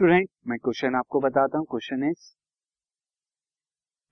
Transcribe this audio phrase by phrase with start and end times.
[0.00, 2.34] Student, मैं question आपको बताता हूँ, question is,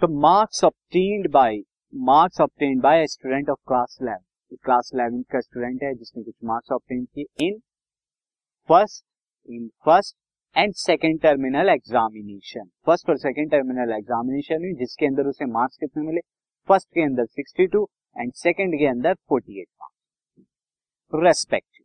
[0.00, 1.58] the marks obtained by,
[1.94, 4.56] marks obtained by student of class eleven.
[4.64, 7.58] Class eleven का student है जिसने कुछ मार्क्स ऑप्टेन किए in
[8.68, 9.04] first
[9.48, 10.16] in first
[10.56, 12.68] and second terminal examination.
[12.86, 16.20] First और सेकेंड टर्मिनल एग्जामिनेशन में जिसके अंदर उसे मार्क्स कितने मिले?
[16.68, 21.24] फ़र्स्ट के अंदर 62 एंड सेकेंड के अंदर 48 marks.
[21.24, 21.75] Respective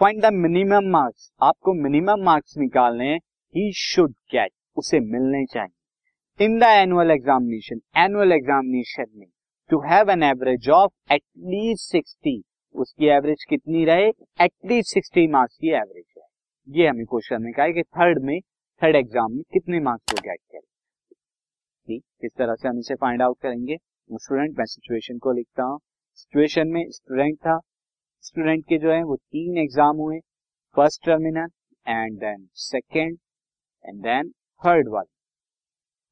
[0.00, 3.72] find the minimum marks आपको मिनिमम मार्क्स निकालने ही.
[3.76, 6.44] शुड गेट उसे मिलने चाहिए.
[6.44, 9.26] In the annual examination annual examination में
[9.70, 12.42] to have an average of at least sixty
[12.74, 14.08] उसकी एवरेज कितनी रहे?
[14.40, 18.38] एटलीस्ट सिक्सटी मार्क्स की एवरेज है ये हमें क्वेश्चन में कहा है कि थर्ड में
[18.82, 20.60] थर्ड एग्ज़ाम में कितने मार्क्स को गेट करें?
[21.88, 22.02] ठीक?
[22.20, 23.76] किस तरह से हम इसे फाइंड आउट करेंगे.
[24.10, 25.78] स्टूडेंट मैं सिचुएशन को लिखता हूँ.
[26.14, 27.58] सिचुएशन में स्टूडेंट था.
[28.24, 30.18] स्टूडेंट के जो है, वो तीन एग्ज़ाम हुए
[30.76, 31.48] first terminal
[31.86, 33.16] and then second
[33.84, 34.30] and then
[34.62, 35.14] third वाला।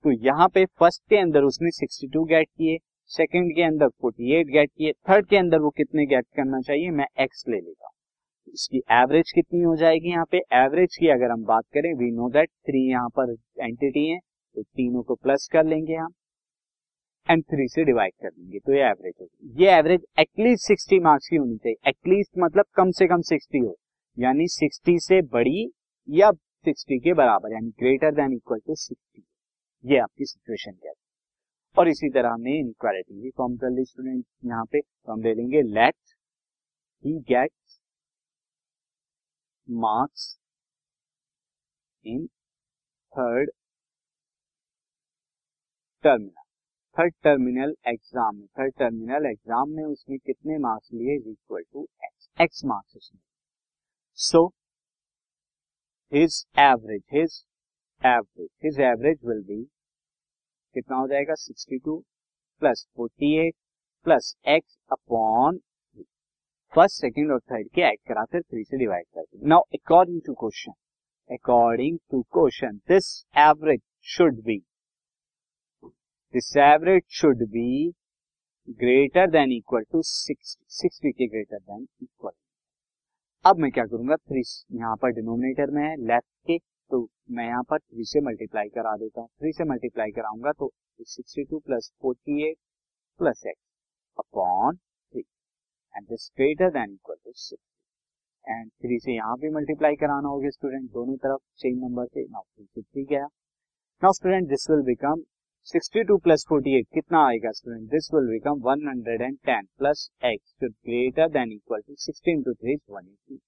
[0.04, 2.78] तो यहाँ पे फ़र्स्ट के अंदर उसने 62 गेट किए
[3.10, 7.06] सेकंड के अंदर 48 गेट किए थर्ड के अंदर वो कितने गेट करना चाहिए, मैं
[7.20, 7.92] एक्स ले लेता हूँ।
[8.48, 10.38] इसकी एवरेज कितनी हो जाएगी यहाँ पे?
[10.54, 14.62] एवरेज की अगर हम बात करें वी नो दैट थ्री यहाँ पर एंटिटी है तो
[14.62, 16.12] तीनों को प्लस कर लेंगे हम।
[17.26, 21.28] एंड थ्री से डिवाइड कर लेंगे तो ये एवरेज होगी। ये एवरेज एटलीस्ट सिक्सटी मार्क्स
[21.28, 23.74] की होनी चाहिए। एटलीस्ट मतलब कम से कम सिक्सटी हो।
[24.16, 25.70] यानी सिक्सटी से बड़ी
[26.08, 29.24] या सिक्सटी के बराबर, यानी greater than equal to sixty
[29.84, 30.94] ये आपकी सिचुएशन क्या है।
[31.76, 35.34] और इसी तरह हमने इनक्वालिटी भी फॉर्म कर ली स्टूडेंट यहाँ पे तो हम ले
[35.34, 35.94] लेंगे let
[37.04, 37.52] he get
[39.68, 40.24] marks
[42.04, 42.26] in
[43.12, 43.50] third
[46.04, 46.45] terminal
[46.96, 51.82] third terminal exam में थर्ड टर्मिनल एग्ज़ाम में उसने कितने मार्क्स लिए is equal to
[52.04, 53.20] X X marks उसने।
[54.18, 54.46] So
[56.12, 57.42] his average his
[58.02, 59.62] average his average will be
[60.74, 61.34] कितना हो जाएगा?
[61.34, 62.00] 62
[62.62, 63.52] plus 48
[64.06, 65.58] plus X upon
[66.72, 70.72] first second और थर्ड के ऐड कराकर थ्री से डिवाइड करते now according to question
[71.30, 73.08] according to question this
[73.38, 74.58] average should be
[76.34, 77.90] this average should be
[78.80, 82.30] greater than equal to sixty sixty के greater than equal
[83.44, 84.16] अब मैं क्या करूँगा?
[84.16, 84.42] थ्री
[84.78, 86.56] यहाँ पर डिनोमिनेटर में है लेफ़्ट के
[86.90, 87.00] तो
[87.30, 90.70] मैं यहाँ पर थ्री से मल्टीप्लाई करा देता हूँ। थ्री से मल्टीप्लाई कराऊँगा तो
[91.00, 92.56] sixty two plus forty eight
[93.20, 93.62] plus X
[94.18, 97.64] upon three and this greater than equal to six
[98.44, 102.42] and three से यहाँ पे मल्टीप्लाई कराना होगा स्टूडेंट दोनों तरफ़ सेम नंबर से नाउ
[102.42, 103.24] थ्री से थ्री गया।
[104.02, 105.22] Now student this will become
[105.66, 111.52] 62 plus 48 कितना आएगा student this will become 110 plus X should greater than
[111.52, 113.38] equal to 16 into three is 180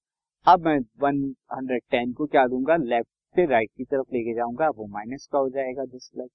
[0.47, 2.77] अब मैं 110 को क्या दूँगा?
[2.77, 6.33] लेफ़्ट से राइट की तरफ़ लेके जाऊँगा, वो माइनस का हो जाएगा दिस लेफ़्ट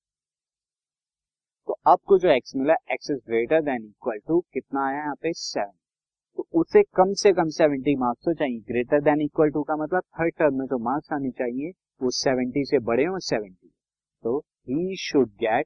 [1.67, 5.33] तो आपको जो एक्स मिला X is greater than equal to कितना आया यहाँ पे?
[5.33, 5.75] सेवन
[6.37, 10.03] तो उसे कम से कम सेवेंटी मार्क्स तो चाहिए। ग्रेटर देन इक्वल टू का मतलब
[10.19, 11.71] थर्ड टर्म में जो मार्क्स आने चाहिए,
[12.01, 13.69] वो सेवेंटी से बड़े हो सेवेंटी
[14.23, 14.39] तो
[14.69, 15.65] he should get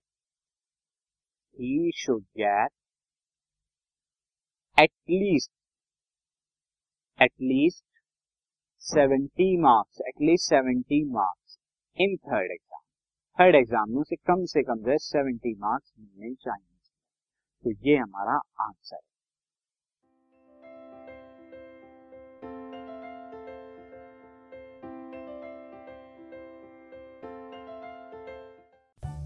[1.59, 2.72] he should get
[4.78, 5.51] at least
[7.19, 7.84] at least
[8.84, 11.57] seventy marks at least seventy marks
[11.97, 12.81] in third exam
[13.40, 16.78] third exam में उसे कम से कम जो है सेवेंटी मार्क्स मिलने चाहिए।
[17.63, 19.16] तो ये हमारा आंसर है।